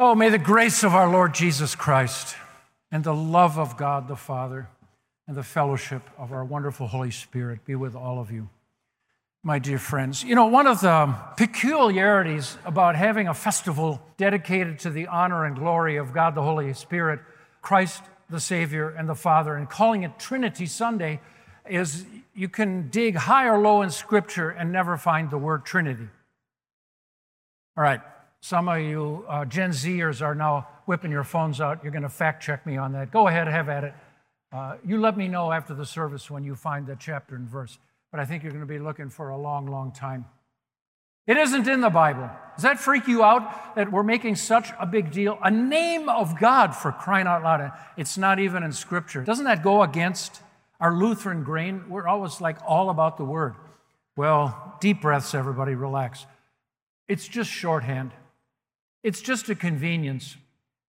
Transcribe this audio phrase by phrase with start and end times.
[0.00, 2.36] Oh, may the grace of our Lord Jesus Christ
[2.92, 4.68] and the love of God the Father
[5.26, 8.48] and the fellowship of our wonderful Holy Spirit be with all of you,
[9.42, 10.22] my dear friends.
[10.22, 15.56] You know, one of the peculiarities about having a festival dedicated to the honor and
[15.56, 17.18] glory of God the Holy Spirit,
[17.60, 21.20] Christ the Savior, and the Father, and calling it Trinity Sunday
[21.68, 22.06] is
[22.36, 26.06] you can dig high or low in Scripture and never find the word Trinity.
[27.76, 28.00] All right,
[28.40, 31.82] some of you uh, Gen Zers are now whipping your phones out.
[31.82, 33.10] You're going to fact check me on that.
[33.10, 33.94] Go ahead, have at it.
[34.52, 37.78] Uh, you let me know after the service when you find the chapter and verse.
[38.10, 40.24] But I think you're going to be looking for a long, long time.
[41.26, 42.30] It isn't in the Bible.
[42.56, 45.38] Does that freak you out that we're making such a big deal?
[45.44, 47.70] A name of God for crying out loud.
[47.98, 49.22] It's not even in Scripture.
[49.22, 50.40] Doesn't that go against
[50.80, 51.84] our Lutheran grain?
[51.90, 53.56] We're always like all about the Word.
[54.16, 56.24] Well, deep breaths, everybody, relax.
[57.08, 58.12] It's just shorthand.
[59.02, 60.36] It's just a convenience.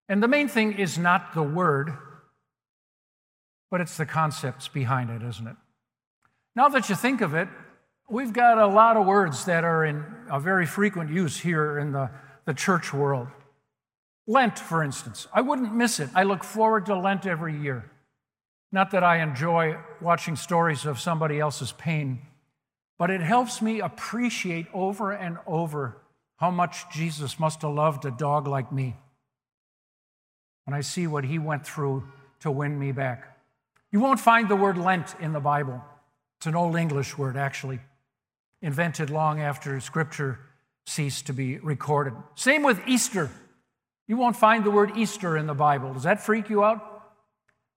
[0.09, 1.93] And the main thing is not the word,
[3.71, 5.57] but it's the concepts behind it, isn't it?
[6.57, 7.49] Now that you think of it,
[8.09, 11.93] we've got a lot of words that are in a very frequent use here in
[11.93, 12.11] the,
[12.47, 13.29] the church world.
[14.27, 15.27] Lent, for instance.
[15.33, 16.11] I wouldn't miss it.
[16.15, 17.91] I look forward to Lent every year.
[18.73, 22.21] Not that I enjoy watching stories of somebody else's pain,
[22.99, 25.99] but it helps me appreciate over and over
[26.39, 28.97] how much Jesus must have loved a dog like me
[30.65, 32.05] when I see what he went through
[32.41, 33.39] to win me back.
[33.91, 35.83] You won't find the word Lent in the Bible.
[36.39, 37.81] It's an Old English word, actually,
[38.63, 40.39] invented long after Scripture
[40.87, 42.13] ceased to be recorded.
[42.37, 43.31] Same with Easter.
[44.07, 45.93] You won't find the word Easter in the Bible.
[45.95, 47.03] Does that freak you out?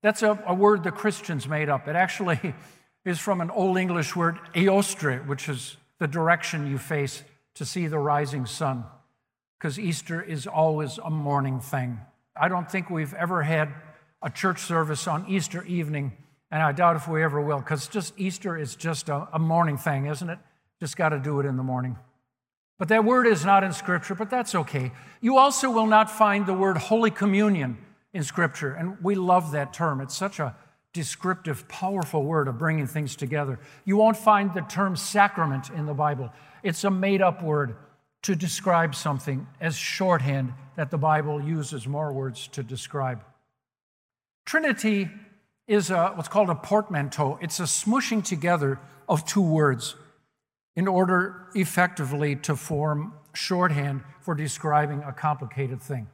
[0.04, 1.88] That's a, a word the Christians made up.
[1.88, 2.54] It actually
[3.06, 7.24] is from an Old English word, eostre, which is the direction you face
[7.56, 8.86] to see the rising sun
[9.58, 12.00] because Easter is always a morning thing.
[12.36, 13.70] I don't think we've ever had
[14.22, 16.14] a church service on Easter evening,
[16.50, 19.78] and I doubt if we ever will because just Easter is just a, a morning
[19.78, 20.40] thing, isn't it?
[20.80, 21.98] Just got to do it in the morning.
[22.80, 24.92] But that word is not in Scripture, but that's okay.
[25.22, 27.78] You also will not find the word Holy Communion
[28.14, 30.02] in Scripture, and we love that term.
[30.02, 30.56] It's such a
[30.94, 33.60] descriptive, powerful word of bringing things together.
[33.86, 36.32] You won't find the term sacrament in the Bible.
[36.64, 37.76] It's a made up word
[38.24, 43.24] to describe something as shorthand that the Bible uses more words to describe.
[44.46, 45.10] Trinity
[45.68, 47.40] is a, what's called a portmanteau.
[47.42, 49.96] It's a smushing together of two words
[50.76, 56.08] in order effectively to form shorthand for describing a complicated thing.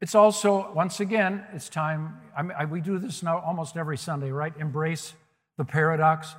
[0.00, 3.96] It's also, once again, it's time, I mean, I, we do this now almost every
[3.96, 4.52] Sunday, right?
[4.58, 5.14] Embrace
[5.56, 6.34] the paradox.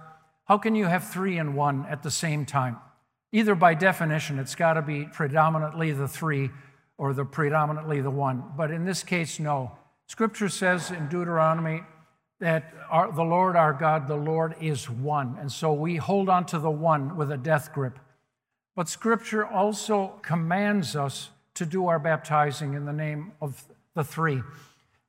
[0.45, 2.78] How can you have three and one at the same time?
[3.31, 6.51] Either by definition, it's got to be predominantly the three
[6.97, 8.44] or the predominantly the one.
[8.56, 9.72] But in this case, no.
[10.07, 11.81] Scripture says in Deuteronomy
[12.39, 15.35] that our, the Lord our God, the Lord is one.
[15.39, 18.00] And so we hold on to the one with a death grip.
[18.75, 23.63] But Scripture also commands us to do our baptizing in the name of
[23.94, 24.41] the three.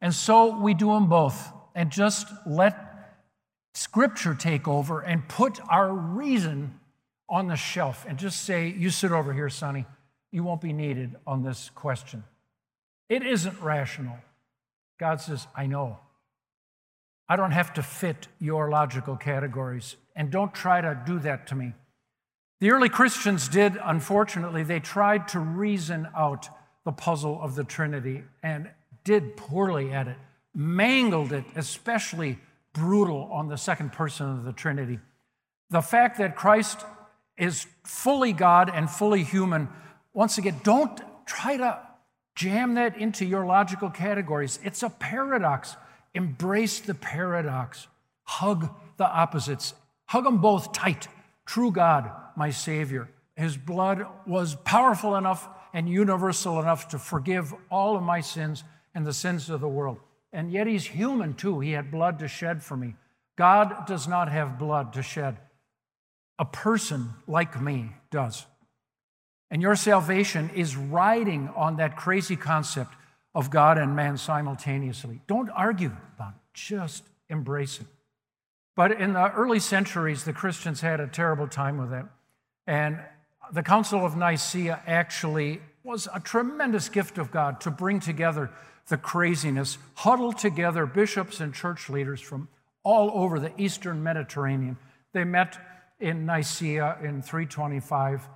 [0.00, 2.88] And so we do them both and just let
[3.74, 6.78] Scripture take over and put our reason
[7.28, 9.86] on the shelf and just say, You sit over here, Sonny.
[10.32, 12.24] You won't be needed on this question.
[13.08, 14.18] It isn't rational.
[14.98, 15.98] God says, I know.
[17.28, 21.54] I don't have to fit your logical categories, and don't try to do that to
[21.54, 21.72] me.
[22.60, 26.48] The early Christians did, unfortunately, they tried to reason out
[26.84, 28.68] the puzzle of the Trinity and
[29.04, 30.16] did poorly at it,
[30.54, 32.38] mangled it, especially
[32.72, 34.98] brutal on the second person of the Trinity.
[35.70, 36.84] The fact that Christ
[37.36, 39.68] is fully God and fully human,
[40.12, 41.78] once again, don't try to
[42.34, 44.58] jam that into your logical categories.
[44.64, 45.76] It's a paradox.
[46.14, 47.86] Embrace the paradox.
[48.24, 49.74] Hug the opposites.
[50.06, 51.06] Hug them both tight.
[51.46, 53.08] True God, my Savior.
[53.36, 59.06] His blood was powerful enough and universal enough to forgive all of my sins and
[59.06, 59.98] the sins of the world.
[60.32, 61.60] And yet, He's human too.
[61.60, 62.94] He had blood to shed for me.
[63.36, 65.38] God does not have blood to shed
[66.38, 68.46] a person like me does.
[69.50, 72.94] And your salvation is riding on that crazy concept
[73.34, 75.20] of God and man simultaneously.
[75.26, 77.86] Don't argue about it, just embrace it.
[78.76, 82.04] But in the early centuries, the Christians had a terrible time with it.
[82.68, 83.00] And
[83.50, 88.50] the Council of Nicaea actually was a tremendous gift of God to bring together
[88.88, 92.46] the craziness, huddle together bishops and church leaders from
[92.82, 94.76] all over the Eastern Mediterranean.
[95.14, 95.58] They met
[95.98, 98.28] in Nicaea in 325.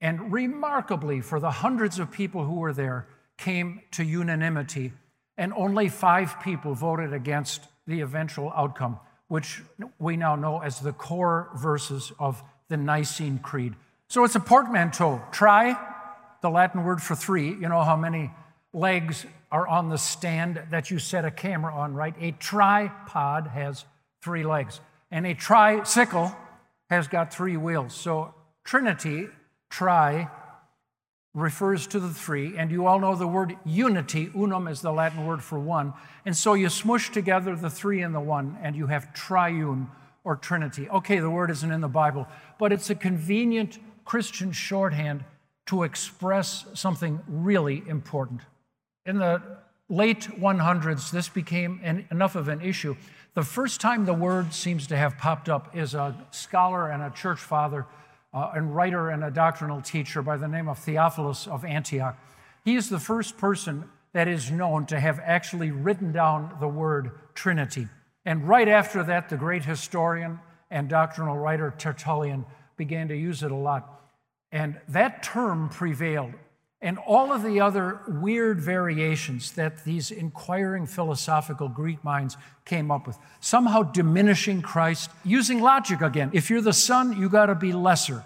[0.00, 4.92] And remarkably, for the hundreds of people who were there, came to unanimity,
[5.36, 9.60] and only five people voted against the eventual outcome, which
[9.98, 13.74] we now know as the core verses of the Nicene Creed.
[14.08, 15.20] So it's a portmanteau.
[15.30, 15.78] Try,
[16.40, 17.50] the Latin word for three.
[17.50, 18.30] You know how many
[18.72, 22.14] legs are on the stand that you set a camera on, right?
[22.18, 23.84] A tripod has
[24.22, 24.80] three legs,
[25.10, 26.34] and a tricycle
[26.88, 27.92] has got three wheels.
[27.92, 28.34] So
[28.64, 29.28] Trinity,
[29.68, 30.30] tri,
[31.34, 34.30] refers to the three, and you all know the word unity.
[34.34, 35.92] Unum is the Latin word for one.
[36.24, 39.90] And so you smush together the three and the one, and you have triune
[40.24, 40.88] or Trinity.
[40.88, 42.26] Okay, the word isn't in the Bible,
[42.58, 45.24] but it's a convenient Christian shorthand
[45.66, 48.40] to express something really important.
[49.06, 49.42] In the
[49.88, 52.96] late 100s, this became an, enough of an issue.
[53.34, 57.10] The first time the word seems to have popped up is a scholar and a
[57.10, 57.86] church father
[58.34, 62.16] uh, and writer and a doctrinal teacher by the name of Theophilus of Antioch.
[62.64, 67.12] He is the first person that is known to have actually written down the word
[67.34, 67.88] Trinity.
[68.24, 70.38] And right after that, the great historian
[70.70, 72.44] and doctrinal writer Tertullian
[72.76, 74.00] began to use it a lot.
[74.50, 76.32] And that term prevailed.
[76.80, 83.06] And all of the other weird variations that these inquiring philosophical Greek minds came up
[83.06, 86.30] with, somehow diminishing Christ, using logic again.
[86.32, 88.24] If you're the son, you got to be lesser.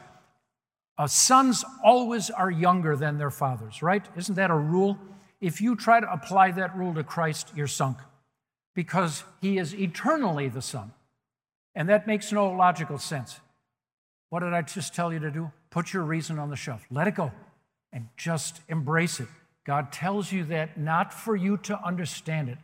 [0.96, 4.04] Uh, sons always are younger than their fathers, right?
[4.16, 4.98] Isn't that a rule?
[5.43, 7.98] If you try to apply that rule to Christ, you're sunk
[8.76, 10.93] because he is eternally the Son.
[11.75, 13.40] And that makes no logical sense.
[14.28, 15.50] What did I just tell you to do?
[15.70, 17.32] Put your reason on the shelf, let it go,
[17.93, 19.28] and just embrace it.
[19.64, 22.58] God tells you that not for you to understand it,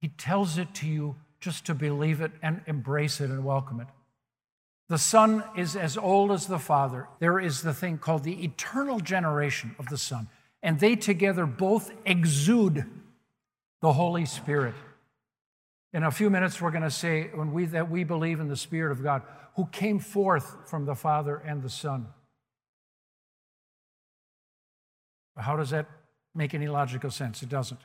[0.00, 3.86] He tells it to you just to believe it and embrace it and welcome it.
[4.88, 7.06] The Son is as old as the Father.
[7.20, 10.28] There is the thing called the eternal generation of the Son,
[10.62, 12.84] and they together both exude
[13.80, 14.74] the Holy Spirit.
[15.92, 18.56] In a few minutes, we're going to say when we, that we believe in the
[18.56, 19.22] Spirit of God
[19.56, 22.06] who came forth from the Father and the Son.
[25.36, 25.86] How does that
[26.34, 27.42] make any logical sense?
[27.42, 27.80] It doesn't.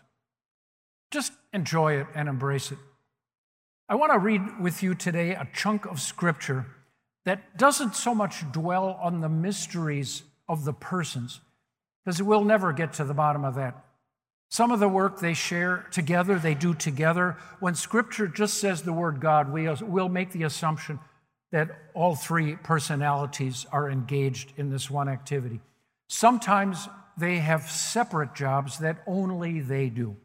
[1.12, 2.78] Just enjoy it and embrace it.
[3.90, 6.66] I want to read with you today a chunk of scripture
[7.26, 11.42] that doesn't so much dwell on the mysteries of the persons,
[12.04, 13.86] because we'll never get to the bottom of that.
[14.50, 17.38] Some of the work they share together, they do together.
[17.60, 21.00] When Scripture just says the word God, we will make the assumption
[21.52, 25.60] that all three personalities are engaged in this one activity.
[26.08, 30.16] Sometimes they have separate jobs that only they do.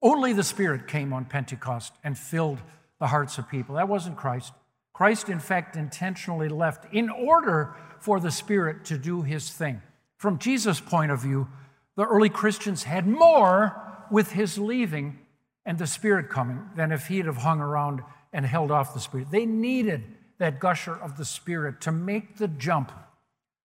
[0.00, 2.58] Only the Spirit came on Pentecost and filled
[2.98, 3.76] the hearts of people.
[3.76, 4.52] That wasn't Christ.
[4.92, 9.82] Christ, in fact, intentionally left in order for the Spirit to do his thing.
[10.16, 11.48] From Jesus' point of view,
[11.96, 13.80] the early Christians had more
[14.10, 15.18] with his leaving
[15.64, 18.02] and the Spirit coming than if he'd have hung around
[18.32, 19.30] and held off the Spirit.
[19.30, 20.04] They needed
[20.38, 22.92] that gusher of the Spirit to make the jump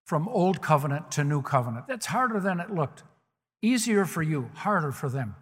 [0.04, 1.86] from old covenant to new covenant.
[1.86, 3.02] That's harder than it looked.
[3.60, 5.34] Easier for you, harder for them.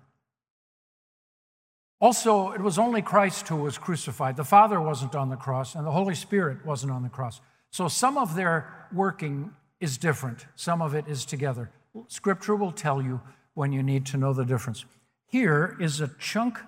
[2.01, 4.37] Also, it was only Christ who was crucified.
[4.37, 7.41] The Father wasn't on the cross, and the Holy Spirit wasn't on the cross.
[7.71, 11.71] So some of their working is different, some of it is together.
[12.09, 13.21] Scripture will tell you
[13.55, 14.85] when you need to know the difference.
[15.27, 16.59] Here is a chunk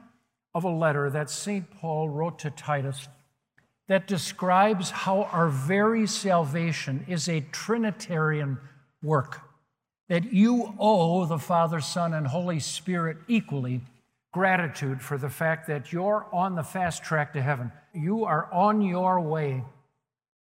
[0.54, 1.70] of a letter that St.
[1.70, 3.08] Paul wrote to Titus
[3.88, 8.58] that describes how our very salvation is a Trinitarian
[9.02, 9.40] work,
[10.08, 13.80] that you owe the Father, Son, and Holy Spirit equally
[14.32, 17.72] gratitude for the fact that you're on the fast track to heaven.
[17.94, 19.64] You are on your way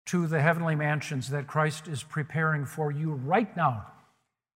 [0.08, 3.88] to the heavenly mansions that Christ is preparing for you right now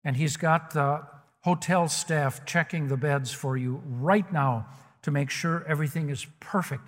[0.05, 1.01] and he's got the
[1.41, 4.67] hotel staff checking the beds for you right now
[5.01, 6.87] to make sure everything is perfect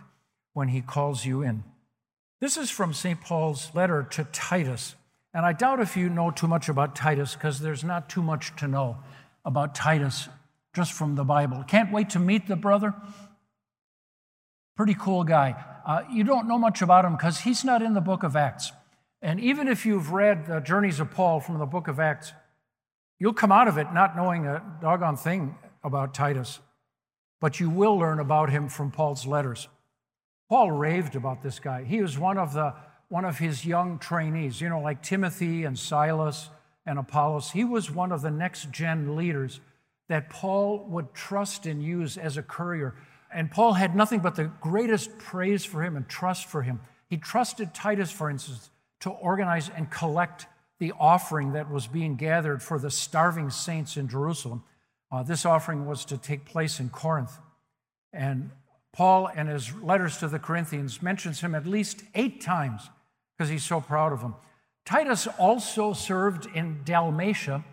[0.54, 1.64] when he calls you in.
[2.40, 3.20] This is from St.
[3.20, 4.96] Paul's letter to Titus.
[5.34, 8.56] And I doubt if you know too much about Titus because there's not too much
[8.58, 8.98] to know
[9.44, 10.30] about Titus
[10.76, 11.64] just from the Bible.
[11.68, 12.94] Can't wait to meet the brother.
[14.76, 15.56] Pretty cool guy.
[15.86, 18.72] Uh, you don't know much about him because he's not in the book of Acts.
[19.22, 22.34] And even if you've read the journeys of Paul from the book of Acts,
[23.20, 26.60] You'll come out of it not knowing a doggone thing about Titus,
[27.40, 29.68] but you will learn about him from Paul's letters.
[30.50, 31.84] Paul raved about this guy.
[31.84, 32.74] He was one of the
[33.10, 36.50] one of his young trainees, you know, like Timothy and Silas
[36.86, 37.52] and Apollos.
[37.52, 39.62] He was one of the next gen leaders
[40.10, 42.96] that Paul would trust and use as a courier.
[43.34, 46.82] And Paul had nothing but the greatest praise for him and trust for him.
[47.10, 48.70] He trusted Titus, for instance,
[49.02, 50.48] to organize and collect
[50.80, 54.64] the offering that was being gathered for the starving saints in Jerusalem.
[55.12, 57.38] Uh, this offering was to take place in Corinth.
[58.14, 58.52] And
[58.94, 62.90] Paul, in his letters to the Corinthians, mentions him at least eight times
[63.38, 64.36] because he's so proud of him.
[64.86, 67.64] Titus also served in Dalmatia.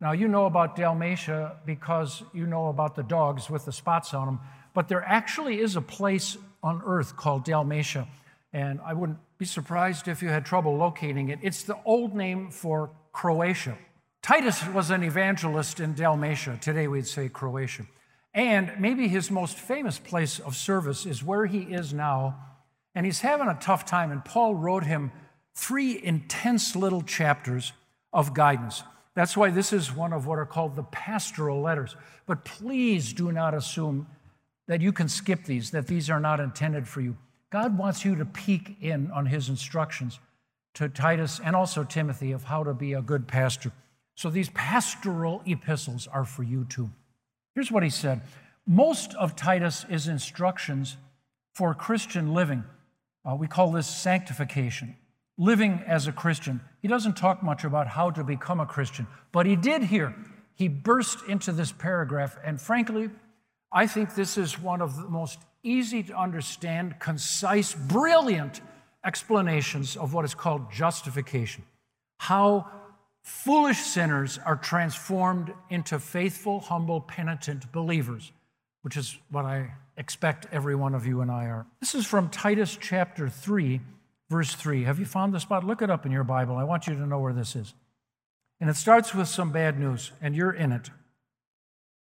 [0.00, 4.26] Now, you know about Dalmatia because you know about the dogs with the spots on
[4.26, 4.40] them,
[4.74, 8.06] but there actually is a place on earth called Dalmatia,
[8.52, 11.38] and I wouldn't be surprised if you had trouble locating it.
[11.42, 13.76] It's the old name for Croatia.
[14.22, 16.58] Titus was an evangelist in Dalmatia.
[16.60, 17.86] Today we'd say Croatia.
[18.34, 22.36] And maybe his most famous place of service is where he is now.
[22.94, 24.10] And he's having a tough time.
[24.10, 25.12] And Paul wrote him
[25.54, 27.72] three intense little chapters
[28.12, 28.82] of guidance.
[29.14, 31.96] That's why this is one of what are called the pastoral letters.
[32.26, 34.06] But please do not assume
[34.68, 37.16] that you can skip these, that these are not intended for you.
[37.50, 40.20] God wants you to peek in on his instructions
[40.74, 43.72] to Titus and also Timothy of how to be a good pastor.
[44.14, 46.90] So these pastoral epistles are for you too.
[47.54, 48.20] Here's what he said
[48.66, 50.96] Most of Titus is instructions
[51.54, 52.64] for Christian living.
[53.28, 54.96] Uh, we call this sanctification,
[55.36, 56.60] living as a Christian.
[56.80, 60.14] He doesn't talk much about how to become a Christian, but he did here.
[60.54, 63.10] He burst into this paragraph, and frankly,
[63.72, 68.60] I think this is one of the most easy to understand, concise, brilliant
[69.04, 71.62] explanations of what is called justification.
[72.18, 72.68] How
[73.22, 78.32] foolish sinners are transformed into faithful, humble, penitent believers,
[78.82, 81.66] which is what I expect every one of you and I are.
[81.80, 83.80] This is from Titus chapter 3,
[84.30, 84.84] verse 3.
[84.84, 85.64] Have you found the spot?
[85.64, 86.56] Look it up in your Bible.
[86.56, 87.74] I want you to know where this is.
[88.60, 90.90] And it starts with some bad news, and you're in it.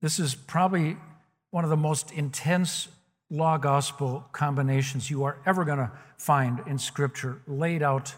[0.01, 0.97] This is probably
[1.51, 2.87] one of the most intense
[3.29, 8.15] law gospel combinations you are ever going to find in Scripture, laid out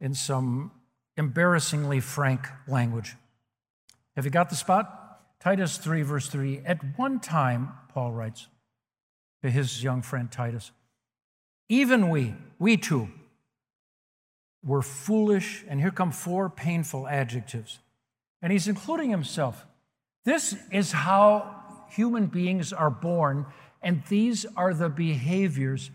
[0.00, 0.70] in some
[1.16, 3.16] embarrassingly frank language.
[4.16, 5.20] Have you got the spot?
[5.40, 6.62] Titus 3, verse 3.
[6.64, 8.48] At one time, Paul writes
[9.42, 10.70] to his young friend Titus,
[11.68, 13.08] even we, we too,
[14.62, 17.78] were foolish, and here come four painful adjectives.
[18.42, 19.64] And he's including himself.
[20.24, 23.46] This is how human beings are born
[23.82, 25.90] and these are the behaviors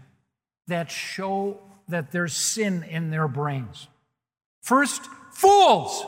[0.67, 3.87] that show that there's sin in their brains.
[4.61, 6.03] First, fools.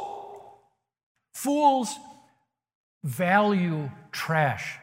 [1.33, 1.95] Fools
[3.03, 4.79] value trash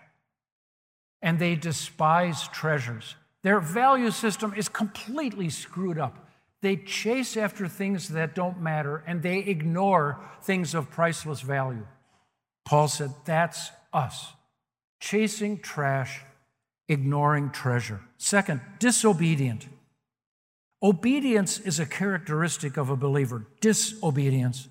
[1.21, 3.17] and they despise treasures.
[3.43, 6.29] Their value system is completely screwed up.
[6.63, 11.87] They chase after things that don't matter and they ignore things of priceless value.
[12.65, 14.33] Paul said, That's us,
[15.01, 16.23] chasing trash
[16.89, 18.01] ignoring treasure.
[18.19, 19.69] Second, disobedient.
[20.83, 23.47] Obedience is a characteristic of a believer.
[23.61, 24.69] Disobedience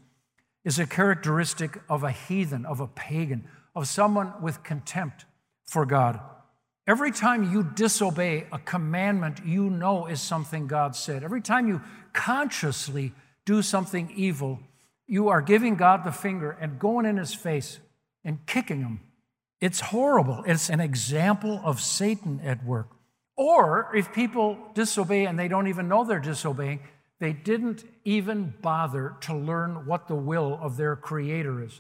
[0.64, 5.26] is a characteristic of a heathen, of a pagan, of someone with contempt
[5.66, 6.20] for God.
[6.86, 11.82] Every time you disobey a commandment you know is something God said, every time you
[12.12, 13.14] consciously
[13.46, 14.60] do something evil,
[15.08, 17.80] you are giving God the finger and going in his face
[18.24, 19.02] and kicking him
[19.64, 20.44] it's horrible.
[20.46, 22.90] It's an example of Satan at work.
[23.38, 26.82] Or if people disobey and they don't even know they're disobeying,
[27.22, 31.80] they didn't even bother to learn what the will of their creator is.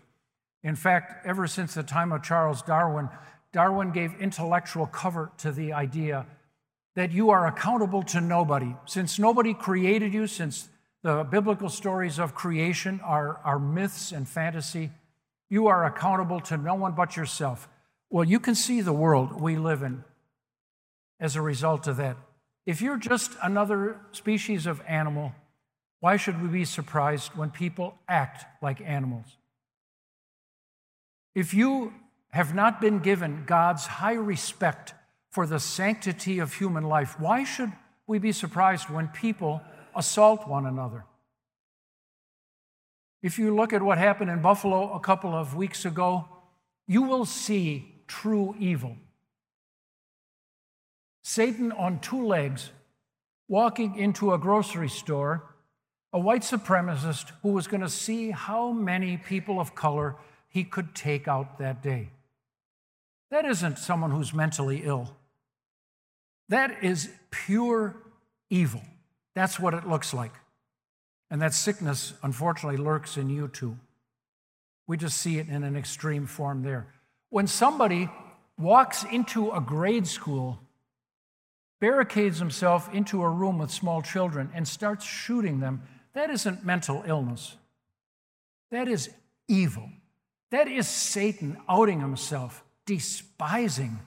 [0.63, 3.10] In fact, ever since the time of Charles Darwin,
[3.52, 6.25] Darwin gave intellectual cover to the idea
[6.96, 8.74] that you are accountable to nobody.
[8.86, 10.70] Since nobody created you, since
[11.02, 14.90] the biblical stories of creation are, are myths and fantasy,
[15.50, 17.68] you are accountable to no one but yourself.
[18.13, 20.03] Well, you can see the world we live in
[21.20, 22.15] as a result of that.
[22.63, 25.34] If you're just another species of animal,
[26.00, 29.25] why should we be surprised when people act like animals?
[31.34, 31.91] If you
[32.29, 34.93] have not been given God's high respect
[35.32, 37.72] for the sanctity of human life, why should
[38.05, 39.60] we be surprised when people
[39.96, 41.05] assault one another?
[43.24, 46.27] If you look at what happened in Buffalo a couple of weeks ago,
[46.86, 48.98] you will see true evil.
[51.24, 52.72] Satan on two legs
[53.48, 55.44] walking into a grocery store,
[56.12, 60.16] a white supremacist who was going to see how many people of color
[60.48, 62.10] he could take out that day.
[63.32, 65.16] That isn't someone who's mentally ill.
[66.50, 67.96] That is pure
[68.50, 68.82] evil.
[69.34, 70.34] That's what it looks like.
[71.32, 73.78] And that sickness, unfortunately, lurks in you too.
[74.86, 76.94] We just see it in an extreme form there.
[77.34, 78.12] When somebody
[78.60, 80.60] walks into a grade school,
[81.82, 85.82] barricades himself into a room with small children, and starts shooting them,
[86.13, 87.56] that isn't mental illness.
[88.70, 89.10] That is
[89.48, 89.90] evil.
[90.52, 94.02] That is Satan outing himself, despising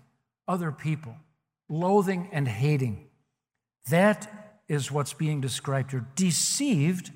[0.46, 1.16] other people,
[1.68, 3.08] loathing and hating.
[3.90, 6.06] That is what's being described here.
[6.14, 7.10] Deceived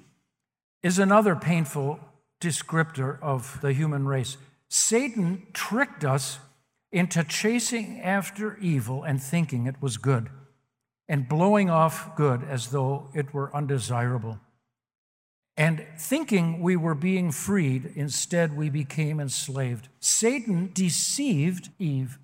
[0.83, 2.01] is another painful
[2.41, 4.37] descriptor of the human race.
[4.71, 6.39] Satan tricked us
[6.93, 10.31] into chasing after evil and thinking it was good,
[11.09, 14.39] and blowing off good as though it were undesirable.
[15.57, 19.89] And thinking we were being freed, instead we became enslaved.
[19.99, 22.19] Satan deceived Eve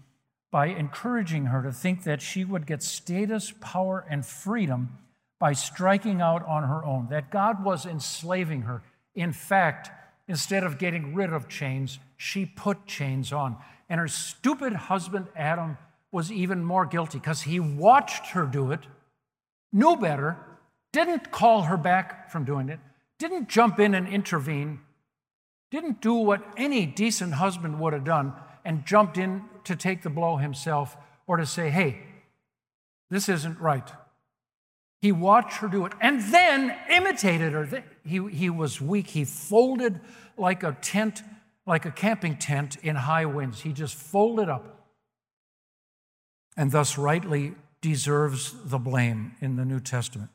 [0.52, 4.98] by encouraging her to think that she would get status, power, and freedom
[5.40, 8.82] by striking out on her own, that God was enslaving her.
[9.16, 9.90] In fact,
[10.28, 13.56] instead of getting rid of chains, she put chains on.
[13.88, 15.78] And her stupid husband, Adam,
[16.10, 18.80] was even more guilty because he watched her do it,
[19.72, 20.36] knew better,
[20.92, 22.80] didn't call her back from doing it,
[23.18, 24.80] didn't jump in and intervene,
[25.70, 28.32] didn't do what any decent husband would have done
[28.64, 30.96] and jumped in to take the blow himself
[31.26, 32.00] or to say, hey,
[33.10, 33.88] this isn't right.
[35.02, 37.84] He watched her do it and then imitated her.
[38.04, 39.08] He, he was weak.
[39.08, 40.00] He folded
[40.36, 41.22] like a tent
[41.66, 43.62] like a camping tent in high winds.
[43.62, 44.76] He just folded up
[46.56, 50.30] and thus rightly deserves the blame in the New Testament.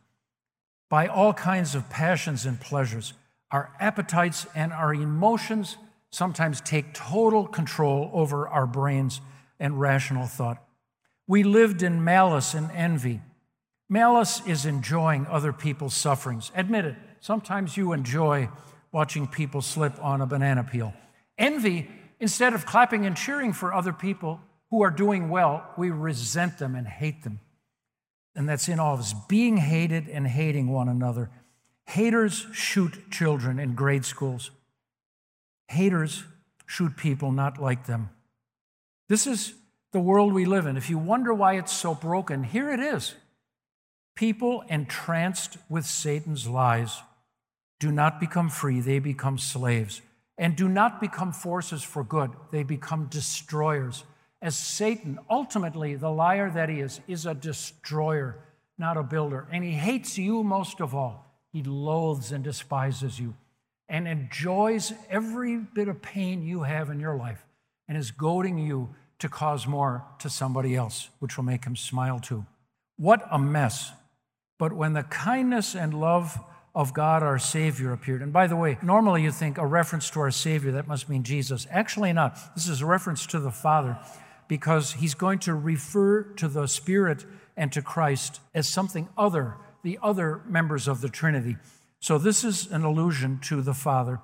[0.90, 3.14] By all kinds of passions and pleasures,
[3.50, 5.78] our appetites and our emotions
[6.12, 9.22] sometimes take total control over our brains
[9.60, 10.64] and rational thought.
[11.28, 13.22] We lived in malice and envy.
[13.90, 16.52] Malice is enjoying other people's sufferings.
[16.56, 18.50] Admit it, sometimes you enjoy
[18.92, 20.94] watching people slip on a banana peel.
[21.42, 26.60] Envy, instead of clapping and cheering for other people who are doing well, we resent
[26.60, 27.40] them and hate them.
[28.36, 31.32] And that's in all of us being hated and hating one another.
[31.88, 34.52] Haters shoot children in grade schools.
[35.68, 36.24] Haters
[36.68, 38.12] shoot people not like them.
[39.10, 39.56] This is
[39.94, 40.78] the world we live in.
[40.78, 43.16] If you wonder why it's so broken, here it is.
[44.16, 47.02] People entranced with Satan's lies
[47.80, 50.02] do not become free, they become slaves
[50.38, 54.04] and do not become forces for good, they become destroyers.
[54.42, 58.40] As Satan, ultimately, the liar that he is, is a destroyer,
[58.78, 59.48] not a builder.
[59.52, 61.32] And he hates you most of all.
[61.54, 63.36] He loathes and despises you
[63.88, 67.46] and enjoys every bit of pain you have in your life
[67.88, 72.18] and is goading you to cause more to somebody else, which will make him smile
[72.18, 72.46] too.
[72.98, 73.92] What a mess.
[74.58, 76.40] But when the kindness and love
[76.74, 78.22] of God our Savior appeared.
[78.22, 81.24] And by the way, normally you think a reference to our Savior, that must mean
[81.24, 81.68] Jesus.
[81.70, 82.38] Actually, not.
[82.56, 83.98] This is a reference to the Father
[84.48, 87.26] because he's going to refer to the Spirit
[87.58, 91.58] and to Christ as something other, the other members of the Trinity.
[92.00, 94.20] So this is an allusion to the Father.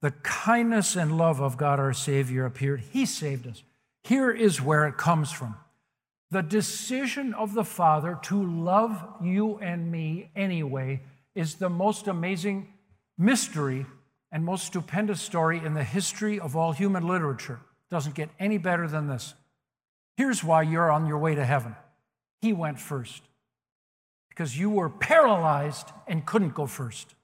[0.00, 2.82] The kindness and love of God our Savior appeared.
[2.92, 3.62] He saved us.
[4.02, 5.56] Here is where it comes from.
[6.30, 11.00] The decision of the Father to love you and me anyway
[11.34, 12.72] is the most amazing
[13.18, 13.86] mystery
[14.32, 17.60] and most stupendous story in the history of all human literature.
[17.90, 19.34] Doesn't get any better than this.
[20.16, 21.76] Here's why you're on your way to heaven.
[22.40, 23.22] He went first
[24.28, 27.14] because you were paralyzed and couldn't go first.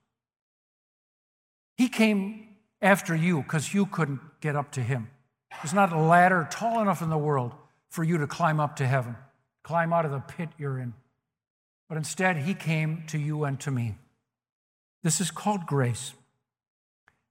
[1.76, 2.48] He came
[2.80, 5.08] after you because you couldn't get up to him.
[5.62, 7.52] There's not a ladder tall enough in the world
[7.88, 9.16] for you to climb up to heaven,
[9.62, 10.94] climb out of the pit you're in.
[11.90, 13.96] But instead, he came to you and to me.
[15.02, 16.14] This is called grace.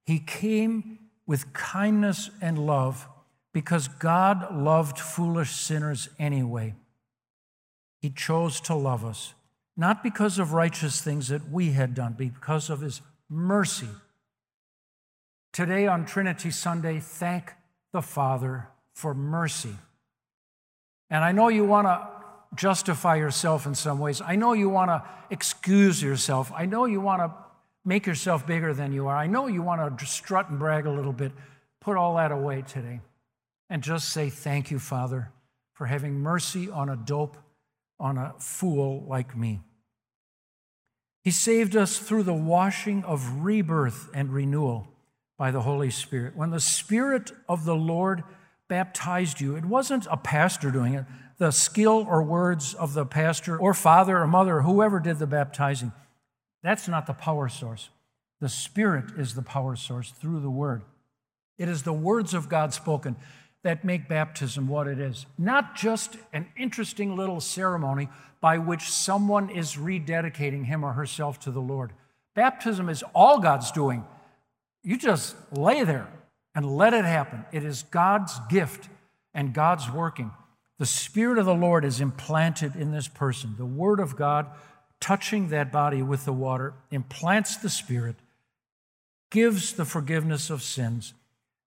[0.06, 3.08] He came with kindness and love
[3.54, 6.76] because God loved foolish sinners anyway.
[8.02, 9.34] He chose to love us,
[9.78, 13.88] not because of righteous things that we had done, but because of His mercy.
[15.54, 17.54] Today on Trinity Sunday, thank
[17.94, 19.78] the Father for mercy.
[21.10, 22.19] And I know you want to
[22.56, 24.22] justify yourself in some ways.
[24.26, 26.52] I know you want to excuse yourself.
[26.56, 27.32] I know you want to
[27.86, 29.16] make yourself bigger than you are.
[29.16, 31.32] I know you want to strut and brag a little bit.
[31.82, 33.02] Put all that away today
[33.70, 35.32] and just say, Thank you, Father,
[35.74, 37.38] for having mercy on a dope,
[38.00, 39.62] on a fool like me.
[41.24, 44.88] He saved us through the washing of rebirth and renewal
[45.38, 46.36] by the Holy Spirit.
[46.36, 48.24] When the Spirit of the Lord
[48.68, 51.06] baptized you, it wasn't a pastor doing it
[51.40, 55.28] the skill or words of the pastor or father or mother or whoever did the
[55.28, 55.92] baptizing.
[56.62, 57.90] That's not the power source.
[58.42, 60.84] The Spirit is the power source through the Word.
[61.58, 63.16] It is the words of God spoken
[63.64, 68.08] that make baptism what it is, not just an interesting little ceremony
[68.40, 71.92] by which someone is rededicating him or herself to the Lord.
[72.36, 74.06] Baptism is all God's doing.
[74.84, 76.08] You just lay there
[76.56, 77.44] and let it happen.
[77.52, 78.88] It is God's gift
[79.34, 80.32] and God's working.
[80.80, 83.56] The Spirit of the Lord is implanted in this person.
[83.58, 84.48] The Word of God,
[85.02, 88.16] touching that body with the water, implants the Spirit,
[89.30, 91.14] gives the forgiveness of sins.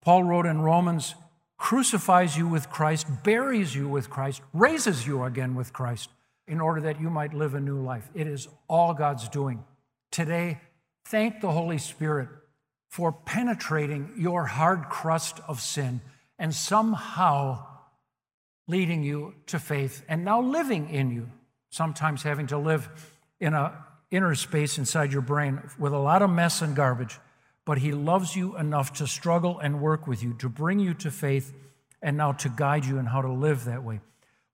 [0.01, 1.15] Paul wrote in Romans,
[1.59, 6.09] crucifies you with Christ, buries you with Christ, raises you again with Christ
[6.49, 8.09] in order that you might live a new life.
[8.15, 9.63] It is all God's doing.
[10.11, 10.59] Today,
[11.05, 12.29] thank the Holy Spirit
[12.89, 16.01] for penetrating your hard crust of sin
[16.39, 17.67] and somehow
[18.67, 21.29] leading you to faith and now living in you.
[21.71, 22.89] Sometimes having to live
[23.41, 27.19] in a inner space inside your brain with a lot of mess and garbage
[27.65, 31.11] but He loves you enough to struggle and work with you, to bring you to
[31.11, 31.53] faith,
[32.03, 34.01] and now to guide you in how to live that way.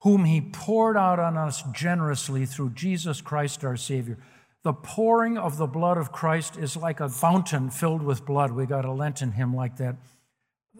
[0.00, 4.18] Whom He poured out on us generously through Jesus Christ our Savior.
[4.62, 8.52] The pouring of the blood of Christ is like a fountain filled with blood.
[8.52, 9.96] We got a Lenten hymn like that.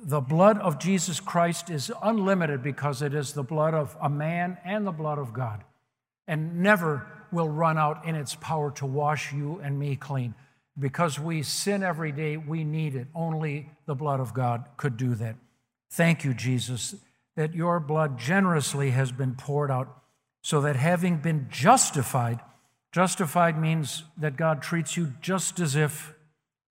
[0.03, 4.59] The blood of Jesus Christ is unlimited because it is the blood of a man
[4.65, 5.65] and the blood of God,
[6.27, 10.35] and never will run out in its power to wash you and me clean.
[10.79, 13.09] Because we sin every day, we need it.
[13.15, 15.37] Only the blood of God could do that.
[15.91, 16.95] Thank you, Jesus,
[17.35, 20.03] that your blood generously has been poured out
[20.43, 22.41] so that having been justified,
[22.93, 26.15] justified means that God treats you just as if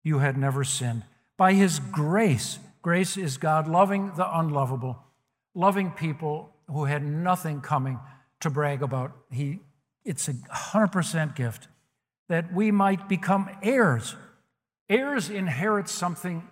[0.04, 1.04] you had never sinned.
[1.36, 4.98] By his grace, grace is God loving the unlovable,
[5.54, 8.00] loving people who had nothing coming
[8.40, 9.12] to brag about.
[9.30, 9.60] He,
[10.06, 11.68] it's a 100% gift
[12.30, 14.16] that we might become heirs.
[14.88, 16.48] Heirs inherit something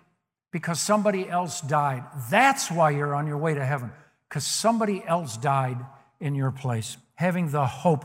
[0.52, 2.04] because somebody else died.
[2.30, 3.90] That's why you're on your way to heaven,
[4.28, 5.78] because somebody else died
[6.20, 8.04] in your place, having the hope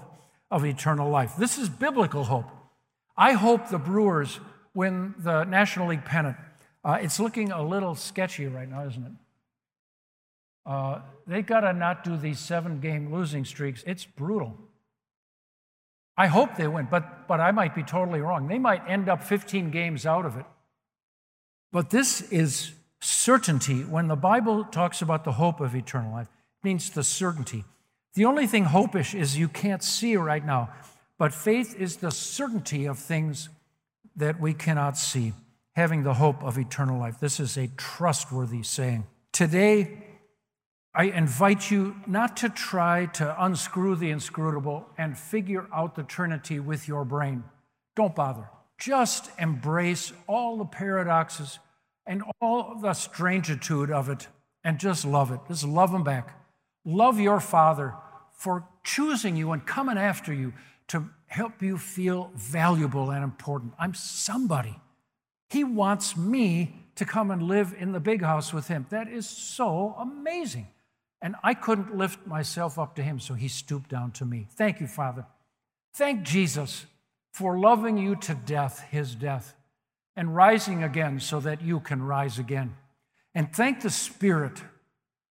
[0.49, 1.35] of eternal life.
[1.35, 2.49] This is biblical hope.
[3.17, 4.39] I hope the Brewers
[4.73, 6.37] win the National League pennant.
[6.83, 9.11] Uh, it's looking a little sketchy right now, isn't it?
[10.65, 13.83] Uh, they got to not do these seven game losing streaks.
[13.85, 14.57] It's brutal.
[16.17, 18.47] I hope they win, but, but I might be totally wrong.
[18.47, 20.45] They might end up 15 games out of it.
[21.71, 23.81] But this is certainty.
[23.81, 27.63] When the Bible talks about the hope of eternal life, it means the certainty.
[28.13, 30.69] The only thing hopish is you can't see right now,
[31.17, 33.49] but faith is the certainty of things
[34.15, 35.33] that we cannot see,
[35.75, 37.19] having the hope of eternal life.
[37.19, 39.05] This is a trustworthy saying.
[39.31, 40.03] Today,
[40.93, 46.59] I invite you not to try to unscrew the inscrutable and figure out the Trinity
[46.59, 47.45] with your brain.
[47.95, 48.49] Don't bother.
[48.77, 51.59] Just embrace all the paradoxes
[52.05, 54.27] and all the strangitude of it
[54.63, 55.39] and just love it.
[55.47, 56.37] Just love them back.
[56.83, 57.93] Love your Father
[58.33, 60.51] for choosing you and coming after you
[60.87, 63.73] to help you feel valuable and important.
[63.79, 64.77] I'm somebody.
[65.51, 68.85] He wants me to come and live in the big house with him.
[68.89, 70.67] That is so amazing.
[71.21, 74.47] And I couldn't lift myself up to him, so he stooped down to me.
[74.55, 75.25] Thank you, Father.
[75.93, 76.85] Thank Jesus
[77.33, 79.53] for loving you to death, his death,
[80.15, 82.77] and rising again so that you can rise again.
[83.35, 84.61] And thank the Spirit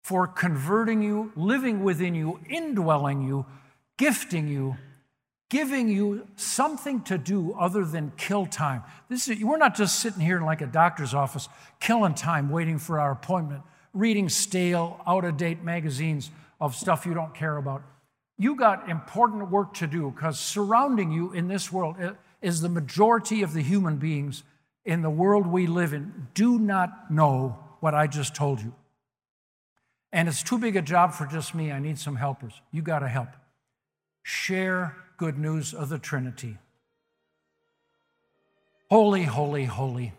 [0.03, 3.45] for converting you, living within you, indwelling you,
[3.99, 4.77] gifting you,
[5.49, 8.83] giving you something to do other than kill time.
[9.09, 11.47] This is, we're not just sitting here in like a doctor's office
[11.79, 16.29] killing time waiting for our appointment reading stale, out of date magazines
[16.61, 17.81] of stuff you don't care about.
[18.37, 21.95] You got important work to do because surrounding you in this world
[22.41, 24.43] is the majority of the human beings
[24.85, 28.73] in the world we live in do not know what I just told you.
[30.13, 31.71] And it's too big a job for just me.
[31.71, 32.53] I need some helpers.
[32.71, 33.29] You got to help.
[34.29, 36.57] Share good news of the Trinity.
[38.89, 40.11] Holy, holy, holy.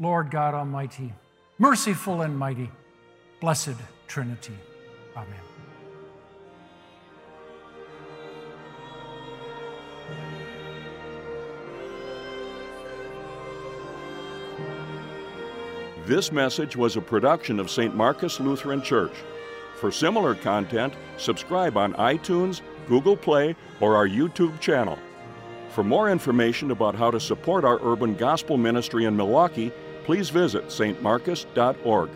[0.00, 1.12] Lord God Almighty
[1.58, 2.68] merciful and mighty,
[3.40, 3.76] blessed
[4.08, 4.58] Trinity.
[5.16, 5.38] Amen.
[16.06, 17.94] This message was a production of St.
[17.94, 19.14] Marcus Lutheran Church.
[19.78, 24.98] For similar content, subscribe on iTunes, Google Play, or our YouTube channel.
[25.68, 29.72] For more information about how to support our urban gospel ministry in Milwaukee,
[30.04, 32.10] please visit stmarcus.org.